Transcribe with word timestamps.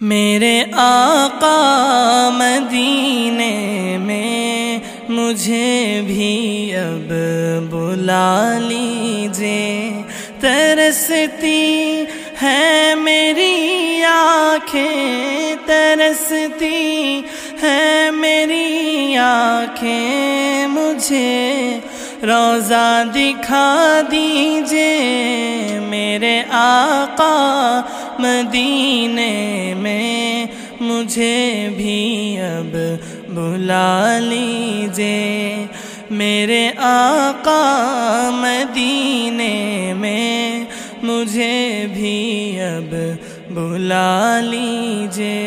میرے 0.00 0.62
آقا 0.72 2.30
مدینے 2.32 3.96
میں 4.00 4.78
مجھے 5.08 6.02
بھی 6.06 6.74
اب 6.76 7.12
بلا 7.70 8.58
لیجیے 8.58 9.90
ترستی 10.40 12.04
ہے 12.42 12.94
میری 12.96 14.02
آنکھیں، 14.02 15.54
ترستی 15.66 17.22
ہے 17.62 18.10
میری 18.10 19.16
آنکھیں۔ 19.16 20.66
مجھے 20.66 21.78
روزہ 22.28 23.02
دکھا 23.14 24.00
دیجیے 24.10 25.78
میرے 25.88 26.32
آقا 26.52 27.34
مدینے 28.18 29.74
میں، 29.76 30.46
مجھے 30.80 31.68
بھی 31.76 32.38
اب 32.40 32.76
بلا 33.34 34.18
لیجیے 34.22 35.66
میرے 36.10 36.62
آقا 36.78 37.60
مدینے 38.34 39.92
میں، 39.96 40.64
مجھے 41.02 41.86
بھی 41.94 42.60
اب 42.60 42.94
بلا 43.54 44.40
لیجیے 44.40 45.38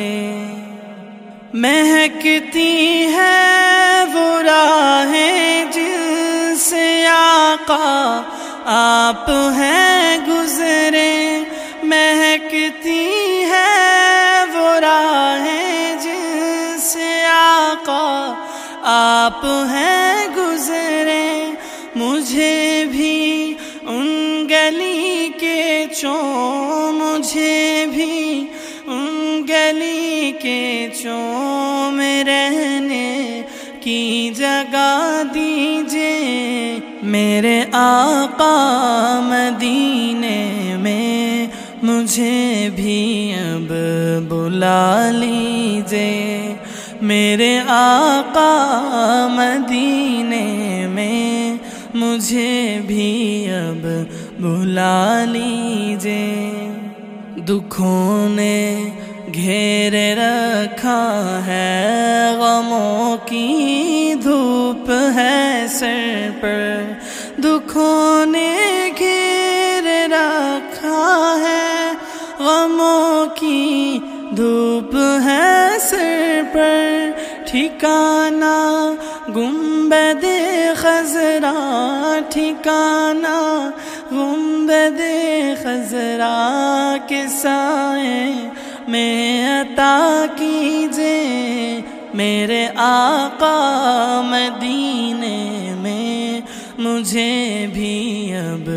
مہکتی 1.63 2.71
ہے 3.13 4.03
وہ 4.13 4.41
راہیں 4.41 5.32
آقا 7.70 8.22
آپ 8.66 9.30
ہیں 9.30 10.17
گزرے، 10.27 11.44
مہکتی 11.84 13.44
ہے 13.49 14.44
وہ 14.53 14.70
راہیں 14.80 15.95
جن 16.02 16.77
سے 16.80 17.12
آقا، 17.31 18.34
آپ 18.83 19.45
ہیں 19.70 20.28
گزرے، 20.38 21.23
مجھے 21.95 22.86
بھی 22.92 23.53
ان 23.81 24.48
گلی 24.50 25.30
کے 25.39 25.86
چوں 25.95 26.92
مجھے 26.94 27.86
بھی 27.92 28.45
ان 28.88 29.45
گلی 29.50 30.31
کے 30.42 30.88
چوں 31.02 31.92
میں 31.92 32.23
رہنے 32.23 32.72
کی 33.84 34.30
جگہ 34.36 35.23
دیجیے 35.34 36.80
میرے 37.06 37.59
آقا 37.73 38.50
مدینے 39.23 40.76
میں 40.80 41.48
مجھے 41.84 42.70
بھی 42.76 43.34
اب 43.39 43.73
بلا 44.30 45.09
لیجیے 45.11 46.54
میرے 47.02 47.52
آقا 47.70 48.48
مدینے 49.31 50.45
میں 50.89 51.56
مجھے 51.95 52.80
بھی 52.88 53.11
اب 53.52 53.88
بلا 54.39 55.23
لیجیے 55.26 56.70
دکھوں 57.48 58.30
نے 58.30 58.59
گھیر 59.34 59.94
رکھا 60.17 61.00
ہے 61.45 61.92
دکھوں 67.67 68.25
نے 68.25 68.58
گھیر 68.97 70.09
رکھا 70.11 71.36
ہے۔ 71.39 71.92
غموں 72.39 73.36
کی 73.36 74.00
دھوپ 74.38 74.95
ہے 75.25 75.80
سر 75.80 76.42
پر۔ 76.53 77.09
ٹھکانا 77.47 78.94
گنبد 79.36 80.25
خزرا 80.75 82.20
ٹھکانا 82.30 83.70
گنبد 84.11 85.02
خزرا 85.64 86.95
کے 87.08 87.23
سائے۔ 87.27 88.49
میں 88.87 89.61
عطا 89.61 90.26
کیجیے 90.36 91.82
میرے 92.14 92.67
آقا 92.76 94.21
مدینے 94.26 94.64
میں 94.64 95.02
مجھے 97.03 97.67
بھی 97.73 98.33
اب 98.36 98.69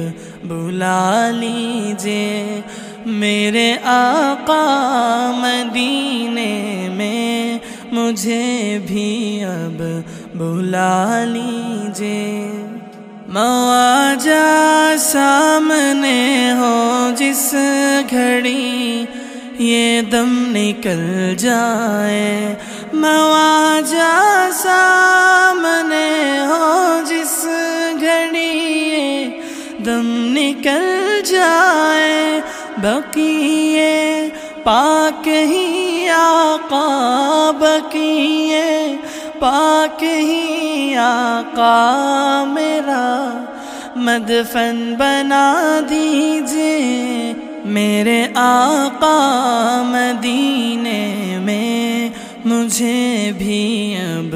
بلا 0.44 1.30
لیجیے 1.30 2.60
میرے 3.06 3.76
آقا 3.84 4.62
مدینے 5.36 6.88
میں 6.94 7.58
مجھے 7.92 8.78
بھی 8.86 9.44
اب 9.44 9.82
بلا 10.34 11.24
لیجیے 11.24 12.50
مواجہ 13.28 14.42
سامنے 14.98 16.52
ہو 16.58 17.10
جس 17.16 17.54
گھڑی 18.10 19.04
یہ 19.58 20.00
دم 20.10 20.34
نکل 20.56 21.34
جائے۔ 21.38 22.54
مواجہ 22.92 24.14
سامنے 24.52 26.06
ہو 26.46 26.85
دم 29.84 30.06
نکل 30.34 31.20
جائے 31.24 32.40
بقیے 32.82 34.28
پاک 34.62 35.28
ہی 35.28 36.08
آقا 36.08 36.86
بقیے 37.58 38.96
پاک 39.38 40.02
ہی 40.04 40.94
آقا 40.98 42.44
میرا۔ 42.48 43.04
مدفن 43.96 44.94
بنا 44.98 45.80
دیجیے 45.90 47.32
میرے 47.64 48.26
آقا 48.34 49.16
مدینے 49.86 51.38
میں، 51.42 52.08
مجھے 52.44 53.32
بھی 53.38 53.96
اب 54.00 54.34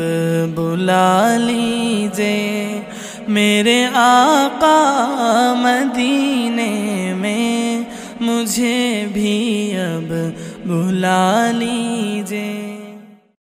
بلا 0.55 1.37
لیجیے 1.41 2.70
میرے 3.31 3.85
آقا 3.95 4.75
مدینے 5.57 7.13
میں 7.17 7.83
مجھے 8.21 9.07
بھی 9.13 9.77
اب 9.79 10.13
بلا 10.67 11.51
لیجیے 11.55 12.70